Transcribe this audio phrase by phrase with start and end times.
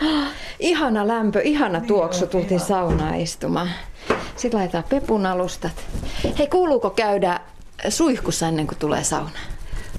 [0.58, 3.70] Ihana lämpö, ihana niin tuoksu, tultiin saunaan istumaan.
[4.36, 5.72] Sitten laitetaan pepun alustat.
[6.38, 7.40] Hei, kuuluuko käydä
[7.88, 9.38] suihkussa ennen kuin tulee sauna?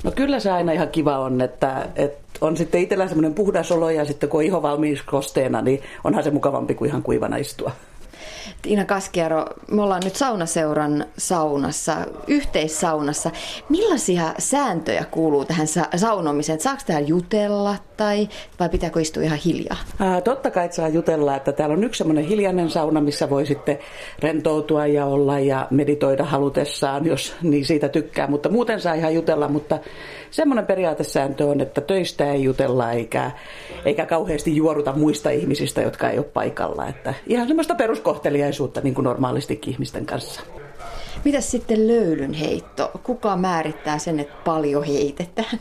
[0.04, 3.90] No kyllä se aina ihan kiva on, että, että on sitten itsellä semmoinen puhdas olo
[3.90, 7.72] ja sitten kun on iho valmiiksi kosteena, niin onhan se mukavampi kuin ihan kuivana istua.
[8.62, 11.96] Tiina Kaskiaro, me ollaan nyt saunaseuran saunassa,
[12.28, 13.32] yhteissaunassa.
[13.70, 16.60] Millaisia sääntöjä kuuluu tähän sa- saunomiseen?
[16.62, 19.78] Saako täällä jutella tai vai pitääkö istua ihan hiljaa?
[20.00, 23.80] Ää, totta kai saa jutella, että täällä on yksi semmoinen hiljainen sauna, missä voi sitten
[24.20, 28.28] rentoutua ja olla ja meditoida halutessaan, jos niin siitä tykkää.
[28.28, 29.80] Mutta muuten saa ihan jutella, mutta
[30.32, 33.32] semmoinen periaatesääntö on, että töistä ei jutella eikä,
[33.86, 36.88] eikä kauheasti juoruta muista ihmisistä, jotka ei ole paikalla.
[36.88, 40.42] Että ihan semmoista peruskohteliaisuutta niin kuin normaalistikin ihmisten kanssa.
[41.26, 42.92] Mitäs sitten löylyn heitto?
[43.04, 45.60] Kuka määrittää sen, että paljon heitetään?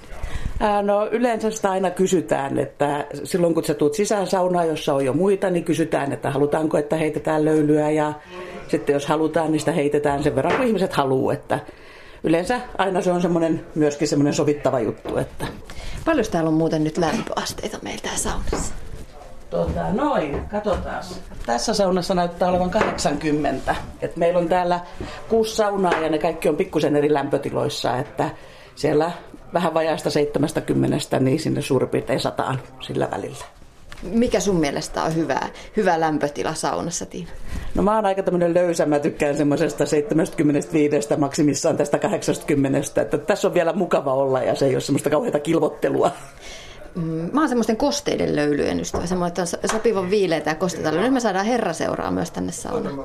[0.61, 5.05] Ää, no yleensä sitä aina kysytään, että silloin kun sä tuut sisään saunaan, jossa on
[5.05, 8.13] jo muita, niin kysytään, että halutaanko, että heitetään löylyä ja
[8.69, 11.59] sitten jos halutaan, niin sitä heitetään sen verran, kun ihmiset haluaa, että
[12.25, 15.17] yleensä aina se on semmoinen, myöskin semmoinen sovittava juttu.
[15.17, 15.47] Että...
[16.05, 18.75] Paljon täällä on muuten nyt lämpöasteita meillä täällä saunassa?
[19.51, 21.05] Tota, noin, katsotaan.
[21.47, 23.77] Tässä saunassa näyttää olevan 80.
[24.01, 24.81] Et meillä on täällä
[25.29, 28.31] kuusi saunaa ja ne kaikki on pikkusen eri lämpötiloissa, että
[28.75, 29.13] siellä
[29.53, 33.60] vähän vajaista 70, niin sinne suurin piirtein sataan sillä välillä.
[34.03, 35.41] Mikä sun mielestä on hyvä,
[35.77, 37.31] hyvä lämpötila saunassa, Tiina?
[37.75, 43.49] No mä oon aika tämmöinen löysä, mä tykkään semmoisesta 75 maksimissaan tästä 80, että tässä
[43.49, 46.11] on vielä mukava olla ja se ei ole semmoista kauheata kilvottelua.
[46.95, 50.91] Mm, mä oon semmoisten kosteiden löylyjen ystävä, semmoinen, että on sopivan viileitä ja kosteita.
[50.91, 53.05] Nyt me saadaan herraseuraa myös tänne saunaan.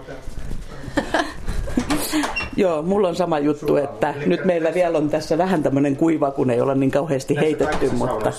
[2.58, 6.50] Joo, mulla on sama juttu, että nyt meillä vielä on tässä vähän tämmöinen kuiva, kun
[6.50, 8.32] ei olla niin kauheasti heitetty, mutta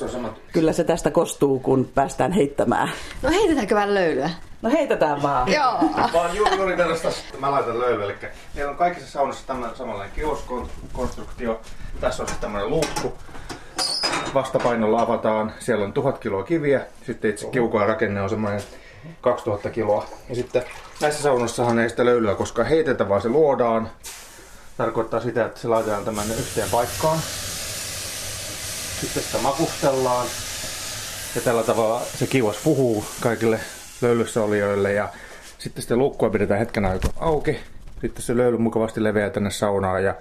[0.52, 2.90] kyllä se tästä kostuu, kun päästään heittämään.
[3.22, 4.30] No heitetäänkö vähän löylyä?
[4.62, 5.52] No heitetään vaan.
[5.52, 5.80] Joo.
[6.12, 8.04] Vaan juuri, juuri tällaista, että mä laitan löylyä.
[8.04, 8.14] Eli
[8.54, 11.60] meillä on kaikissa saunassa tämmöinen samanlainen kioskonstruktio.
[12.00, 13.12] Tässä on sitten tämmöinen luukku.
[14.34, 15.52] Vastapainolla avataan.
[15.58, 16.80] Siellä on tuhat kiloa kiviä.
[17.06, 18.60] Sitten itse kiukaan rakenne on semmoinen
[19.20, 20.06] 2000 kiloa.
[20.28, 20.62] Ja sitten
[21.00, 23.90] näissä saunossahan ei sitä löylyä koskaan heitetä, vaan se luodaan.
[24.76, 27.18] Tarkoittaa sitä, että se laitetaan tämän yhteen paikkaan.
[29.00, 30.26] Sitten sitä makustellaan.
[31.34, 33.60] Ja tällä tavalla se kiuas puhuu kaikille
[34.02, 34.92] löylyssä olijoille.
[34.92, 35.08] Ja
[35.58, 37.58] sitten sitä lukkua pidetään hetken aikaa auki.
[38.00, 40.04] Sitten se löyly mukavasti leveää tänne saunaan.
[40.04, 40.14] Ja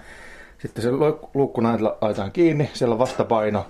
[0.61, 0.91] sitten se
[1.33, 1.63] luukku
[2.01, 2.69] laitetaan kiinni.
[2.73, 3.65] Siellä on vastapaino.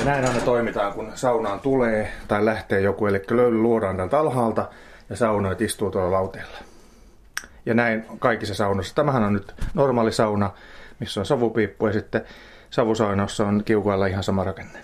[0.00, 3.06] Ja näin aina toimitaan, kun saunaan tulee tai lähtee joku.
[3.06, 4.68] Eli löyly luodaan täältä alhaalta
[5.10, 6.58] ja saunoit istuu tuolla lauteella.
[7.66, 8.94] Ja näin kaikissa saunoissa.
[8.94, 10.50] Tämähän on nyt normaali sauna,
[11.00, 12.24] missä on savupiippu ja sitten
[12.70, 14.78] savusaunossa on kiukailla ihan sama rakenne.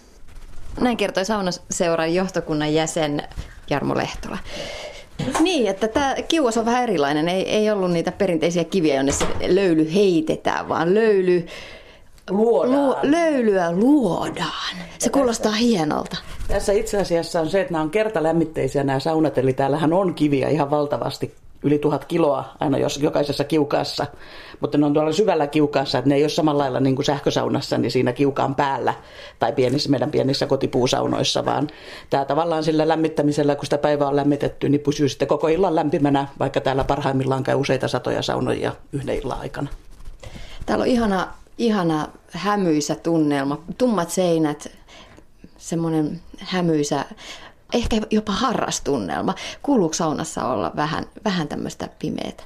[0.80, 3.22] Näin kertoi saunaseuran johtokunnan jäsen
[3.70, 4.38] Jarmo Lehtola.
[5.40, 7.28] Niin, että tämä kiuas on vähän erilainen.
[7.28, 11.46] Ei, ei ollut niitä perinteisiä kiviä, jonne se löyly heitetään, vaan löyly
[12.30, 12.86] Luodaan.
[12.86, 14.76] Lu, löylyä luodaan.
[14.98, 16.16] Se kuulostaa hienolta.
[16.48, 20.48] Tässä itse asiassa on se, että nämä on kertalämmitteisiä nämä saunat, eli täällähän on kiviä
[20.48, 24.06] ihan valtavasti, yli tuhat kiloa aina jos, jokaisessa kiukaassa.
[24.60, 27.78] Mutta ne on tuolla syvällä kiukaassa, että ne ei ole samalla lailla niin kuin sähkösaunassa,
[27.78, 28.94] niin siinä kiukaan päällä
[29.38, 31.68] tai pienissä, meidän pienissä kotipuusaunoissa, vaan
[32.10, 36.28] tämä tavallaan sillä lämmittämisellä, kun sitä päivää on lämmitetty, niin pysyy sitten koko illan lämpimänä,
[36.38, 39.68] vaikka täällä parhaimmillaan käy useita satoja saunoja yhden illan aikana.
[40.66, 44.70] Täällä on ihana, ihana hämyisä tunnelma, tummat seinät,
[45.58, 47.04] semmoinen hämyisä,
[47.74, 49.34] ehkä jopa harrastunnelma.
[49.62, 52.42] Kuuluuko saunassa olla vähän, vähän tämmöistä pimeätä?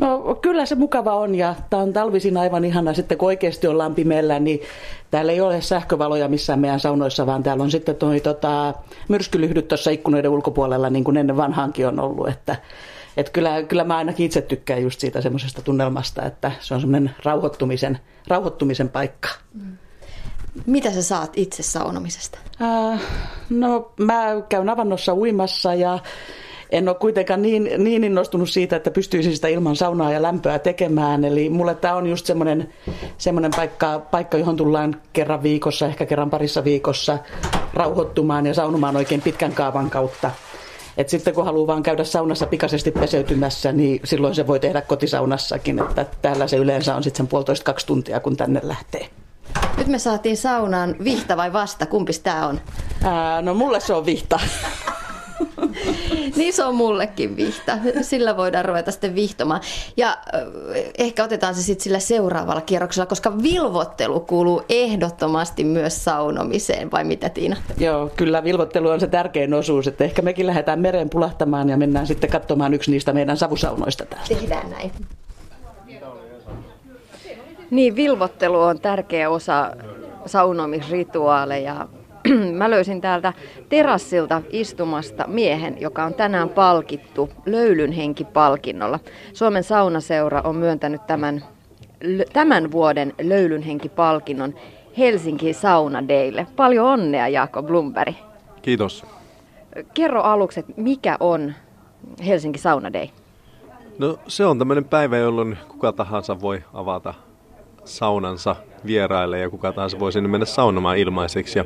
[0.00, 3.94] No kyllä se mukava on ja tämä on talvisin aivan ihana sitten kun oikeasti ollaan
[3.94, 4.60] pimeällä, niin
[5.10, 8.74] täällä ei ole sähkövaloja missään meidän saunoissa, vaan täällä on sitten toi, tota,
[9.08, 12.56] myrskylyhdyt tuossa ikkunoiden ulkopuolella niin kuin ennen vanhaankin on ollut, että
[13.16, 17.10] et kyllä, kyllä mä ainakin itse tykkään just siitä semmoisesta tunnelmasta, että se on semmoinen
[17.24, 17.98] rauhoittumisen,
[18.28, 19.28] rauhoittumisen paikka.
[19.54, 19.76] Mm.
[20.66, 22.38] Mitä sä saat itse saunomisesta?
[22.62, 23.00] Äh,
[23.50, 25.98] no mä käyn avannossa uimassa ja
[26.70, 31.24] en ole kuitenkaan niin, niin innostunut siitä, että pystyisin sitä ilman saunaa ja lämpöä tekemään.
[31.24, 32.72] Eli mulle tämä on just semmoinen,
[33.18, 37.18] semmoinen paikka, paikka, johon tullaan kerran viikossa, ehkä kerran parissa viikossa
[37.74, 40.30] rauhoittumaan ja saunomaan oikein pitkän kaavan kautta.
[41.00, 45.78] Et sitten kun haluaa vaan käydä saunassa pikaisesti peseytymässä, niin silloin se voi tehdä kotisaunassakin.
[45.78, 49.08] Että täällä se yleensä on sitten sen puolitoista kaksi tuntia, kun tänne lähtee.
[49.76, 52.60] Nyt me saatiin saunaan vihta vai vasta, kumpis tämä on?
[53.04, 54.40] Ää, no mulle se on vihta.
[56.36, 57.78] niin se on mullekin vihta.
[58.02, 59.60] Sillä voidaan ruveta sitten vihtomaan.
[59.96, 60.18] Ja
[60.98, 67.28] ehkä otetaan se sitten sillä seuraavalla kierroksella, koska vilvottelu kuuluu ehdottomasti myös saunomiseen, vai mitä
[67.28, 67.56] Tiina?
[67.78, 72.06] Joo, kyllä vilvottelu on se tärkein osuus, että ehkä mekin lähdetään mereen pulahtamaan ja mennään
[72.06, 74.26] sitten katsomaan yksi niistä meidän savusaunoista täällä.
[74.28, 74.92] Tehdään näin.
[77.70, 79.70] Niin, vilvottelu on tärkeä osa
[80.26, 81.88] saunomisrituaaleja.
[82.58, 83.32] Mä löysin täältä
[83.68, 88.98] terassilta istumasta miehen, joka on tänään palkittu Löylyn henki-palkinnolla.
[89.32, 91.44] Suomen saunaseura on myöntänyt tämän,
[92.32, 94.54] tämän vuoden Löylyn henki-palkinnon
[94.98, 96.46] Helsinki Sauna Daylle.
[96.56, 98.14] Paljon onnea Jaakko Blumberg.
[98.62, 99.06] Kiitos.
[99.94, 101.54] Kerro aluksi, mikä on
[102.26, 103.06] Helsinki Sauna Day?
[103.98, 107.14] No se on tämmöinen päivä, jolloin kuka tahansa voi avata
[107.84, 108.56] saunansa
[108.86, 111.58] vieraille ja kuka tahansa voi sinne mennä saunomaan ilmaiseksi.
[111.58, 111.64] Ja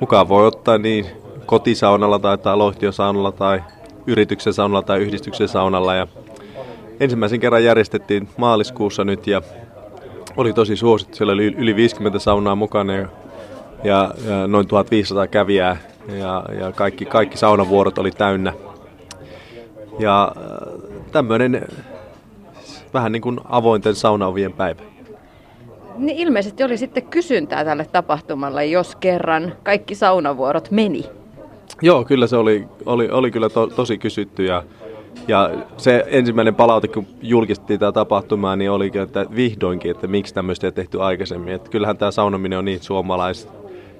[0.00, 1.06] mukaan voi ottaa niin
[1.46, 3.62] kotisaunalla tai taloyhtiösaunalla tai
[4.06, 5.94] yrityksen saunalla tai yhdistyksen saunalla.
[5.94, 6.06] Ja
[7.00, 9.42] ensimmäisen kerran järjestettiin maaliskuussa nyt ja
[10.36, 11.16] oli tosi suosittu.
[11.16, 13.08] Siellä oli yli 50 saunaa mukana ja,
[13.84, 15.76] ja, ja noin 1500 kävijää
[16.08, 18.52] ja, ja kaikki, kaikki saunavuorot oli täynnä.
[19.98, 21.68] Ja äh, tämmöinen
[22.94, 24.93] vähän niin kuin avointen saunaovien päivä.
[25.96, 31.04] Niin ilmeisesti oli sitten kysyntää tälle tapahtumalle, jos kerran kaikki saunavuorot meni.
[31.82, 34.62] Joo, kyllä se oli, oli, oli kyllä to, tosi kysytty ja,
[35.28, 40.66] ja se ensimmäinen palaute, kun julkistettiin tämä tapahtuma, niin oli, että vihdoinkin, että miksi tämmöistä
[40.66, 41.54] ei tehty aikaisemmin.
[41.54, 43.48] Että kyllähän tämä saunominen on niin suomalais,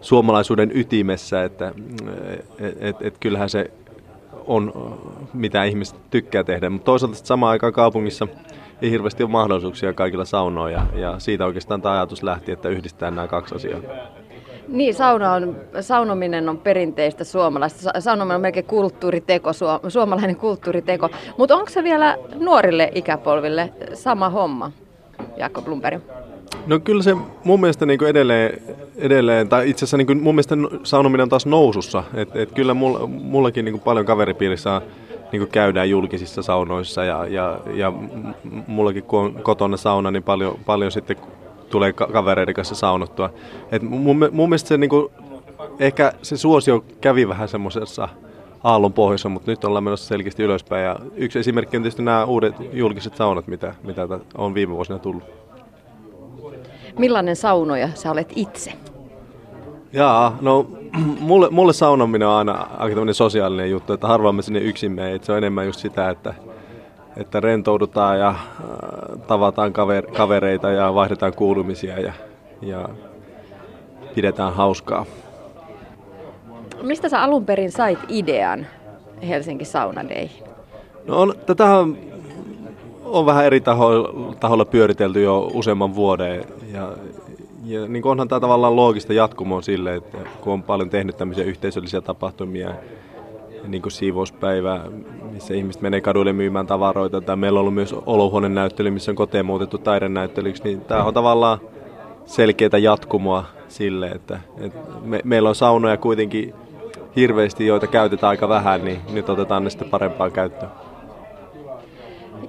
[0.01, 1.73] suomalaisuuden ytimessä, että
[2.59, 3.71] et, et, et kyllähän se
[4.47, 4.73] on,
[5.33, 6.71] mitä ihmiset tykkää tehdä.
[6.71, 8.29] Mutta toisaalta samaan aikaan kaupungissa
[8.85, 13.15] ei hirveästi ole mahdollisuuksia kaikilla saunoa ja, ja siitä oikeastaan tämä ajatus lähti, että yhdistetään
[13.15, 13.81] nämä kaksi asiaa.
[14.69, 18.01] Niin, sauna on, saunominen on perinteistä suomalaista.
[18.01, 19.51] Saunominen on melkein kulttuuriteko,
[19.89, 21.09] suomalainen kulttuuriteko.
[21.39, 24.73] Mutta onko se vielä nuorille ikäpolville sama homma,
[25.37, 26.03] Jaakko Blumberg?
[26.67, 28.63] No kyllä se mun mielestä niin edelleen,
[28.97, 32.05] edelleen, tai itse asiassa niin mun mielestä saunominen on taas nousussa.
[32.15, 34.83] Et, et kyllä mulla, mullakin niin paljon kaveripiirissä on
[35.39, 37.93] niin käydään julkisissa saunoissa ja, ja, ja
[38.67, 41.17] mullakin kun on kotona sauna, niin paljon, paljon sitten
[41.71, 43.31] tulee kavereiden kanssa saunottua.
[43.73, 45.09] Et mun, mun mielestä se, niin kuin,
[45.79, 48.09] ehkä se suosio kävi vähän semmoisessa
[48.65, 50.85] aallon pohjassa, mutta nyt ollaan menossa selkeästi ylöspäin.
[50.85, 54.09] Ja yksi esimerkki on tietysti nämä uudet julkiset saunat, mitä, mitä
[54.39, 55.23] on viime vuosina tullut.
[56.99, 58.73] Millainen saunoja sä olet itse?
[59.93, 60.67] Jaa, no
[61.21, 65.19] mulle, mulle saunominen on aina aika tämmöinen sosiaalinen juttu, että harvoin me sinne yksin mene.
[65.23, 66.35] Se on enemmän just sitä, että,
[67.17, 68.37] että rentoudutaan ja äh,
[69.27, 72.13] tavataan kaver, kavereita ja vaihdetaan kuulumisia ja,
[72.63, 72.89] ja
[74.15, 75.07] pidetään hauskaa.
[76.83, 78.67] Mistä sä alun perin sait idean
[79.29, 80.29] Helsinki Sauna Day?
[81.07, 81.97] No on, tätähän
[83.05, 86.93] on vähän eri tahoilla, tahoilla pyöritelty jo useamman vuoden ja,
[87.65, 92.01] ja niin onhan tämä tavallaan loogista jatkumoa sille, että kun on paljon tehnyt tämmöisiä yhteisöllisiä
[92.01, 92.71] tapahtumia,
[93.67, 94.81] niin kuin siivouspäivä,
[95.33, 99.17] missä ihmiset menee kaduille myymään tavaroita, tai meillä on ollut myös olohuoneen näyttely, missä on
[99.17, 101.59] koteen muutettu taidenäyttelyksi, niin tämä on tavallaan
[102.27, 106.55] selkeää jatkumoa sille, että, että me, meillä on saunoja kuitenkin
[107.17, 110.73] hirveästi, joita käytetään aika vähän, niin nyt otetaan ne sitten parempaan käyttöön.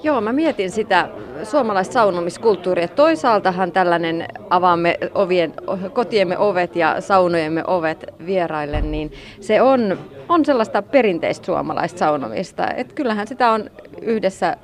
[0.04, 1.10] Joo, mä mietin sitä
[1.46, 2.88] suomalaista saunomiskulttuuria.
[2.88, 5.54] Toisaaltahan tällainen avaamme ovien,
[5.94, 9.98] kotiemme ovet ja saunojemme ovet vieraille, niin se on,
[10.30, 12.68] on sellaista perinteistä suomalaista saunomista.
[12.72, 13.70] Et kyllähän sitä on
[14.02, 14.58] yhdessä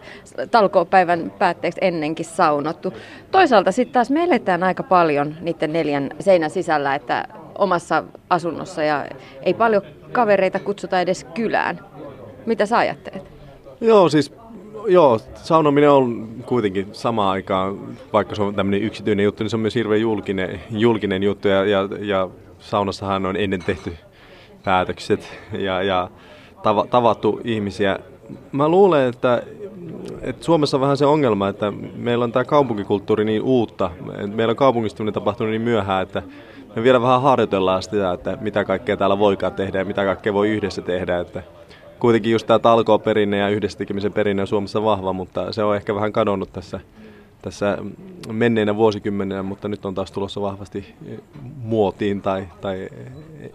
[0.51, 2.93] talkoopäivän päätteeksi ennenkin saunottu.
[3.31, 9.05] Toisaalta sitten taas me eletään aika paljon niiden neljän seinän sisällä, että omassa asunnossa ja
[9.43, 11.79] ei paljon kavereita kutsuta edes kylään.
[12.45, 13.23] Mitä sä ajattelet?
[13.81, 14.40] Joo, siis
[14.88, 17.79] joo, saunominen on kuitenkin samaan aikaan,
[18.13, 21.65] vaikka se on tämmöinen yksityinen juttu, niin se on myös hirveän julkinen, julkinen juttu ja,
[21.65, 23.97] ja, ja saunassahan on ennen tehty
[24.63, 26.09] päätökset ja, ja
[26.63, 28.00] tav, tavattu ihmisiä.
[28.51, 29.43] Mä luulen, että,
[30.21, 33.91] että Suomessa on vähän se ongelma, että meillä on tämä kaupunkikulttuuri niin uutta.
[34.35, 36.23] Meillä on kaupungistuminen tapahtunut niin myöhään, että
[36.75, 40.50] me vielä vähän harjoitellaan sitä, että mitä kaikkea täällä voikaan tehdä ja mitä kaikkea voi
[40.50, 41.19] yhdessä tehdä.
[41.19, 41.43] Että
[42.01, 45.96] kuitenkin just tämä talkoo-perinne ja yhdessä tekemisen perinne on Suomessa vahva, mutta se on ehkä
[45.96, 46.79] vähän kadonnut tässä,
[47.41, 47.77] tässä
[48.31, 50.96] menneinä vuosikymmeninä, mutta nyt on taas tulossa vahvasti
[51.63, 52.89] muotiin tai, tai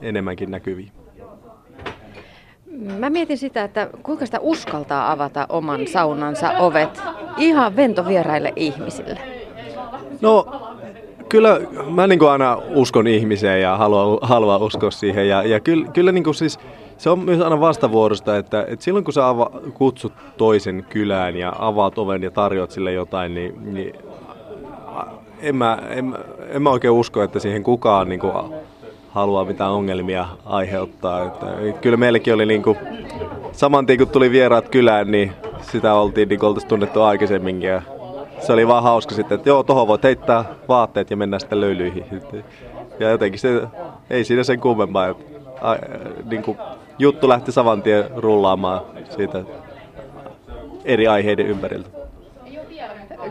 [0.02, 0.92] enemmänkin näkyviin.
[2.98, 7.02] Mä mietin sitä, että kuinka sitä uskaltaa avata oman saunansa ovet
[7.38, 9.18] ihan ventovieraille ihmisille.
[10.20, 10.46] No
[11.28, 11.60] kyllä
[11.90, 15.28] mä niin aina uskon ihmiseen ja haluan, haluan uskoa siihen.
[15.28, 16.58] Ja, ja kyllä, kyllä niin siis
[16.98, 21.52] se on myös aina vastavuorosta, että, että silloin kun sä ava, kutsut toisen kylään ja
[21.58, 23.94] avaat oven ja tarjoat sille jotain, niin, niin
[25.40, 28.32] en, mä, en, en mä oikein usko, että siihen kukaan niin kuin,
[29.10, 31.24] haluaa mitään ongelmia aiheuttaa.
[31.24, 31.46] Että,
[31.80, 32.78] kyllä meilläkin oli niin kuin,
[33.52, 37.70] saman tien kun tuli vieraat kylään, niin sitä oltiin niin oltaisiin tunnettu aikaisemminkin.
[37.70, 37.82] Ja
[38.40, 42.04] se oli vaan hauska sitten, että joo, tohon voit heittää vaatteet ja mennään sitten löylyihin.
[43.00, 43.62] Ja jotenkin se,
[44.10, 45.08] ei siinä sen kummempaa.
[45.08, 45.24] Että,
[46.24, 46.58] niin kuin,
[46.98, 49.44] juttu lähti saman tien rullaamaan siitä
[50.84, 51.88] eri aiheiden ympäriltä.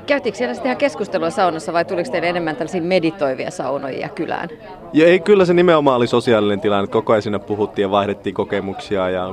[0.06, 4.50] Käytiinkö siellä sitten ihan keskustelua saunassa vai tuliko teille enemmän tällaisia meditoivia saunoja kylään?
[4.94, 6.88] Ja ei, kyllä se nimenomaan oli sosiaalinen tilanne.
[6.88, 9.28] Koko ajan siinä puhuttiin ja vaihdettiin kokemuksia ja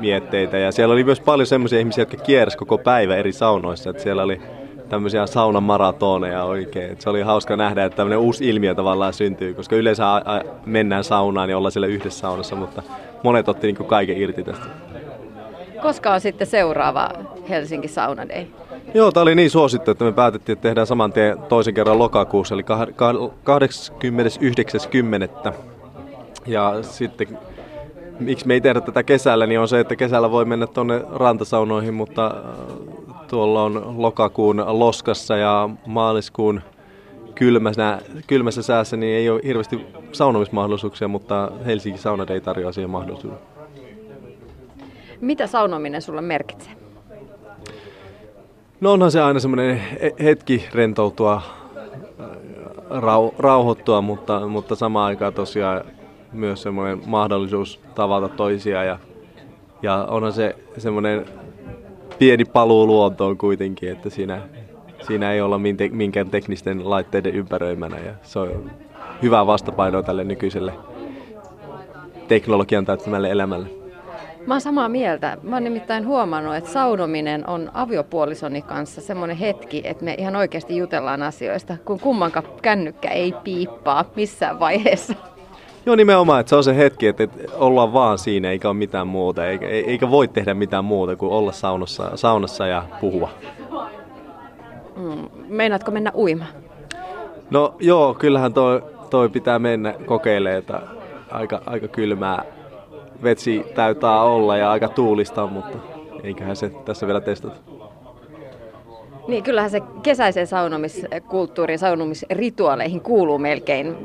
[0.00, 0.58] mietteitä.
[0.58, 3.90] Ja siellä oli myös paljon sellaisia ihmisiä, jotka kiersi koko päivä eri saunoissa.
[3.90, 4.40] Että siellä oli
[4.88, 6.92] tämmöisiä saunamaratoneja oikein.
[6.92, 10.04] Et se oli hauska nähdä, että tämmöinen uusi ilmiö tavallaan syntyy, koska yleensä
[10.66, 12.82] mennään saunaan ja ollaan siellä yhdessä saunassa, mutta
[13.22, 14.66] monet otti niin kaiken irti tästä.
[15.82, 17.08] Koska on sitten seuraava
[17.48, 18.44] Helsinki Sauna Day?
[18.94, 22.54] Joo, tämä oli niin suosittu, että me päätettiin, että tehdään saman tien toisen kerran lokakuussa,
[22.54, 22.64] eli
[25.48, 25.52] 89.10.
[26.46, 27.38] Ja sitten,
[28.20, 31.94] miksi me ei tehdä tätä kesällä, niin on se, että kesällä voi mennä tuonne rantasaunoihin,
[31.94, 32.34] mutta äh,
[33.28, 36.60] tuolla on lokakuun loskassa ja maaliskuun
[37.40, 43.38] kylmässä, kylmässä säässä, niin ei ole hirveästi saunomismahdollisuuksia, mutta Helsinki Sauna ei tarjoa siihen mahdollisuuden.
[45.20, 46.72] Mitä saunominen sulle merkitsee?
[48.80, 49.82] No onhan se aina semmoinen
[50.22, 51.42] hetki rentoutua,
[52.20, 52.26] äh,
[52.90, 55.84] rau, rauhoittua, mutta, mutta samaan aikaan tosiaan
[56.32, 58.98] myös semmoinen mahdollisuus tavata toisia ja,
[59.82, 61.26] ja onhan se semmoinen
[62.18, 64.42] pieni paluu luontoon kuitenkin, että siinä,
[65.10, 68.70] siinä ei olla minkään teknisten laitteiden ympäröimänä ja se on
[69.22, 70.72] hyvä vastapaino tälle nykyiselle
[72.28, 73.66] teknologian täyttämälle elämälle.
[74.46, 75.36] Mä oon samaa mieltä.
[75.42, 80.76] Mä oon nimittäin huomannut, että saunominen on aviopuolisoni kanssa semmoinen hetki, että me ihan oikeasti
[80.76, 85.14] jutellaan asioista, kun kummankaan kännykkä ei piippaa missään vaiheessa.
[85.86, 89.46] Joo, nimenomaan, että se on se hetki, että ollaan vaan siinä, eikä ole mitään muuta,
[89.46, 93.30] eikä, eikä voi tehdä mitään muuta kuin olla saunassa, saunassa ja puhua.
[95.00, 96.50] Mm, meinaatko mennä uimaan?
[97.50, 100.80] No joo, kyllähän toi, toi pitää mennä kokeilemaan, että
[101.30, 102.44] aika, aika kylmää
[103.22, 105.78] vetsi täytää olla ja aika tuulista, mutta
[106.22, 107.56] eiköhän se tässä vielä testata.
[109.28, 113.96] Niin, kyllähän se kesäisen saunomiskulttuuriin, saunomisrituaaleihin kuuluu melkein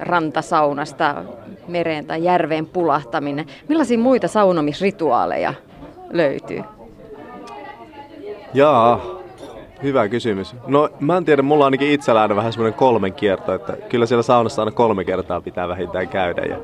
[0.00, 1.24] rantasaunasta
[1.68, 3.46] mereen tai järveen pulahtaminen.
[3.68, 5.54] Millaisia muita saunomisrituaaleja
[6.10, 6.62] löytyy?
[8.54, 9.13] Jaa,
[9.82, 10.56] hyvä kysymys.
[10.66, 14.22] No mä en tiedä, mulla on ainakin itsellä vähän semmoinen kolmen kierto, että kyllä siellä
[14.22, 16.42] saunassa aina kolme kertaa pitää vähintään käydä.
[16.42, 16.58] Ja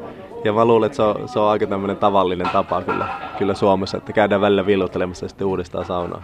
[0.45, 3.97] ja mä luulen, että se on, se on aika tämmöinen tavallinen tapa kyllä, kyllä Suomessa,
[3.97, 6.23] että käydään välillä villuttelemassa sitten uudestaan saunaa.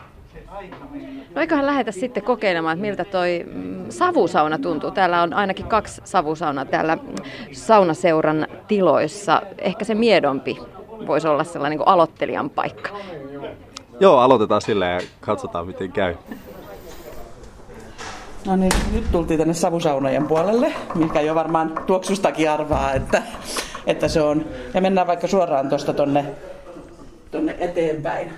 [1.35, 4.91] No eiköhän lähetä sitten kokeilemaan, että miltä toi mm, savusauna tuntuu.
[4.91, 6.99] Täällä on ainakin kaksi savusaunaa täällä
[7.53, 9.43] saunaseuran tiloissa.
[9.59, 10.59] Ehkä se miedompi
[11.07, 12.91] voisi olla sellainen niin aloittelijan paikka.
[14.01, 16.15] Joo, aloitetaan sillä ja katsotaan miten käy.
[18.47, 23.23] No niin, nyt tultiin tänne savusaunojen puolelle, mikä jo varmaan tuoksustakin arvaa, että
[23.87, 24.47] että se on.
[24.75, 26.25] Ja mennään vaikka suoraan tuosta tonne,
[27.31, 28.33] tonne eteenpäin.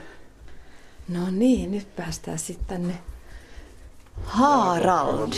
[1.08, 2.94] No niin, nyt päästään sitten tänne.
[4.24, 5.32] Harald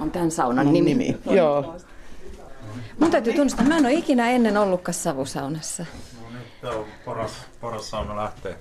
[0.00, 0.94] on tämän saunan nimi.
[0.94, 1.18] nimi.
[1.30, 1.76] Joo.
[2.98, 5.86] Mun täytyy tunnustaa, mä en ole ikinä ennen ollutkaan savusaunassa.
[6.22, 8.56] No nyt tämä on paras, paras sauna lähteä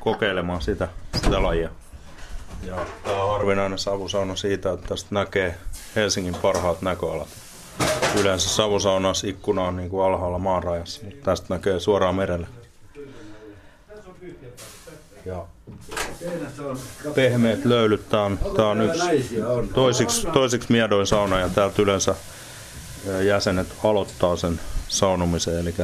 [0.00, 1.70] kokeilemaan sitä, sitä lajia.
[2.66, 5.54] Ja tämä on harvinainen savusauna siitä, että tästä näkee
[5.96, 7.28] Helsingin parhaat näköalat.
[8.20, 12.46] Yleensä savusaunassa ikkuna on niin kuin alhaalla maanrajassa, mutta tästä näkee suoraan merelle.
[15.26, 15.46] Ja
[17.14, 19.00] pehmeät löylyt, tämä on, tää on yksi
[19.74, 22.14] toisiksi, toisiksi miedoin sauna ja täältä yleensä
[23.22, 25.74] jäsenet aloittaa sen saunomisen, eli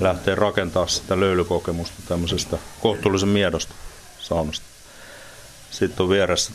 [0.00, 3.74] lähtee rakentaa sitä löylykokemusta tämmöisestä kohtuullisen miedosta
[4.20, 4.71] saunasta.
[5.72, 6.52] Sitten on vieressä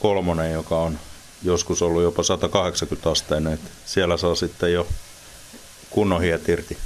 [0.00, 0.98] kolmonen, joka on
[1.42, 4.86] joskus ollut jopa 180 asteinen, että siellä saa sitten jo
[5.90, 6.78] kunnon hiet irti.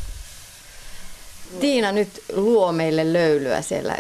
[1.61, 3.97] Tiina nyt luo meille löylyä siellä.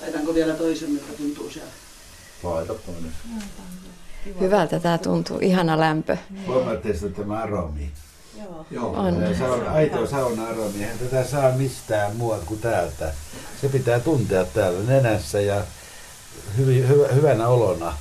[0.00, 1.70] Laitanko vielä toisen, mikä tuntuu siellä?
[2.42, 3.12] Laita toinen.
[4.40, 6.16] Hyvältä tämä tuntuu, ihana lämpö.
[6.46, 7.90] Huomaatteko tämä aromi?
[8.38, 8.66] Joo.
[8.70, 8.90] Joo.
[8.92, 9.36] On.
[9.38, 13.12] Sauna, aito sauna aromi, eihän tätä saa mistään muualta kuin täältä.
[13.60, 15.64] Se pitää tuntea täällä nenässä ja
[16.56, 17.94] hyvin, hyvä, hyvänä olona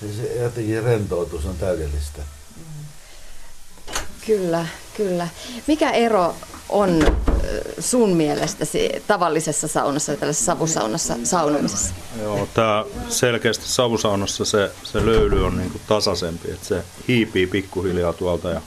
[0.00, 2.22] se jotenkin rentoutus on täydellistä.
[4.26, 4.66] Kyllä,
[4.96, 5.28] kyllä.
[5.66, 6.34] Mikä ero
[6.68, 7.16] on
[7.78, 11.94] sun mielestäsi tavallisessa saunassa ja tällaisessa savusaunassa saunomisessa?
[12.22, 18.50] Joo, tämä selkeästi savusaunassa se, se löyly on niin tasaisempi, että se hiipii pikkuhiljaa tuolta
[18.50, 18.60] ja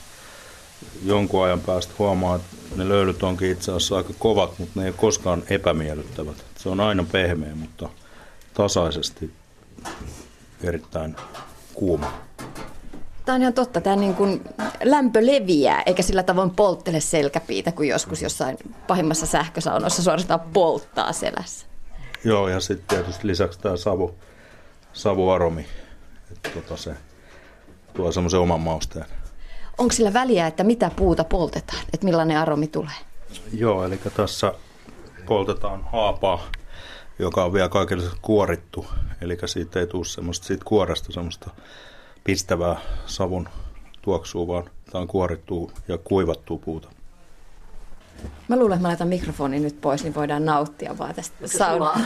[1.04, 4.90] jonkun ajan päästä huomaa, että ne löylyt onkin itse asiassa aika kovat, mutta ne ei
[4.90, 6.44] ole koskaan epämiellyttävät.
[6.58, 7.88] Se on aina pehmeä, mutta
[8.56, 9.32] tasaisesti
[10.62, 11.16] erittäin
[11.74, 12.12] kuuma.
[13.24, 13.80] Tämä on ihan totta.
[13.80, 14.44] Tämä niin kuin
[14.84, 21.66] lämpö leviää, eikä sillä tavoin polttele selkäpiitä kuin joskus jossain pahimmassa sähkösaunossa suorastaan polttaa selässä.
[22.24, 24.14] Joo, ja sitten tietysti lisäksi tämä savu,
[24.92, 25.66] savuaromi,
[26.32, 26.94] että tota se
[27.94, 29.06] tuo semmoisen oman mausteen.
[29.78, 32.96] Onko sillä väliä, että mitä puuta poltetaan, että millainen aromi tulee?
[33.52, 34.52] Joo, eli tässä
[35.26, 36.42] poltetaan haapaa,
[37.18, 38.86] joka on vielä kaikille kuorittu,
[39.20, 41.50] eli siitä ei tule semmoista siitä kuoresta semmoista
[42.24, 43.48] pistävää savun
[44.02, 46.88] tuoksua, vaan tämä on kuorittua ja kuivattua puuta.
[48.48, 52.00] Mä luulen, että mä laitan mikrofonin nyt pois, niin voidaan nauttia vaan tästä saunaa.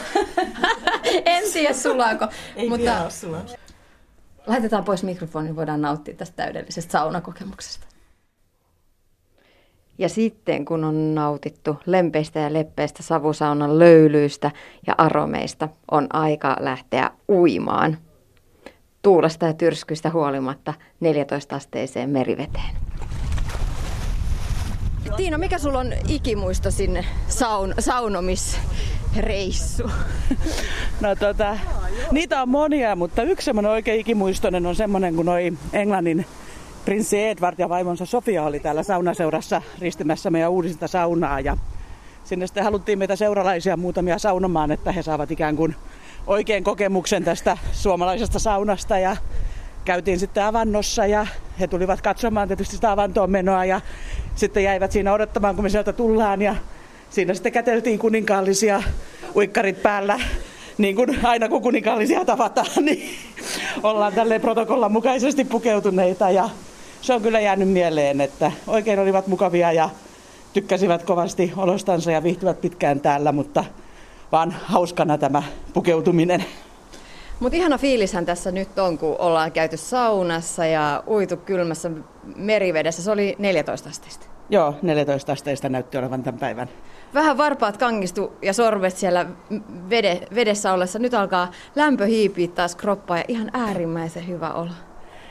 [1.25, 2.27] en tiedä sulaako.
[2.57, 3.43] Ei mutta sulaa.
[4.47, 7.87] Laitetaan pois mikrofoni, niin voidaan nauttia tästä täydellisestä saunakokemuksesta.
[10.01, 14.51] Ja sitten kun on nautittu lempeistä ja leppeistä savusaunan löylyistä
[14.87, 17.97] ja aromeista, on aika lähteä uimaan–
[19.03, 22.77] tuulesta ja tyrskyistä huolimatta 14-asteiseen meriveteen.
[25.17, 29.91] Tiina, mikä sulla on ikimuisto sinne saun, saunomisreissu?
[31.01, 31.59] No tota,
[32.11, 36.27] niitä on monia, mutta yksi semmoinen oikein ikimuistoinen on semmoinen, kun noi Englannin
[36.85, 41.57] prinssi Edward ja vaimonsa Sofia oli täällä saunaseurassa ristimässä meidän uudista saunaa ja
[42.25, 45.75] sinne sitten haluttiin meitä seuralaisia muutamia saunomaan, että he saavat ikään kuin
[46.27, 49.17] oikein kokemuksen tästä suomalaisesta saunasta ja
[49.85, 51.27] käytiin sitten avannossa ja
[51.61, 53.81] he tulivat katsomaan tietysti sitä avantoon menoa ja
[54.35, 56.57] sitten jäivät siinä odottamaan, kun me sieltä tullaan ja
[57.11, 58.83] siinä sitten käteltiin kuninkaallisia
[59.37, 60.21] uikkarit päällä.
[60.79, 63.11] Niin kuin aina kun kuninkaallisia tavataan, niin
[63.83, 66.49] ollaan tälle protokollan mukaisesti pukeutuneita ja
[67.01, 69.91] se on kyllä jäänyt mieleen, että oikein olivat mukavia ja
[70.53, 73.65] tykkäsivät kovasti olostansa ja viihtyvät pitkään täällä, mutta
[74.33, 75.43] vaan hauskana tämä
[75.73, 76.45] pukeutuminen.
[77.41, 81.91] Mutta ihana fiilishän tässä nyt on, kun ollaan käyty saunassa ja uitu kylmässä
[82.37, 83.03] merivedessä.
[83.03, 84.27] Se oli 14 asteista.
[84.51, 86.69] Joo, 14 asteista näytti olevan tämän päivän.
[87.15, 89.27] Vähän varpaat kangistu ja sorvet siellä
[89.91, 90.99] vede, vedessä ollessa.
[90.99, 94.90] Nyt alkaa lämpö hiipiä taas kroppaa ja ihan äärimmäisen hyvä olla.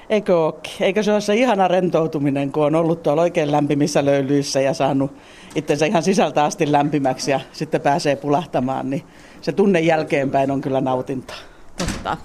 [0.10, 0.74] Eikö ookin?
[0.80, 5.12] Eikö se ole se ihana rentoutuminen, kun on ollut tuolla oikein lämpimissä löylyissä ja saanut
[5.56, 9.04] itsensä ihan sisältä asti lämpimäksi ja sitten pääsee pulahtamaan, niin
[9.42, 11.34] se tunne jälkeenpäin on kyllä nautinta.
[11.78, 12.18] Totta.